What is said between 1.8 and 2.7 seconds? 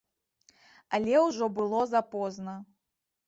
запозна.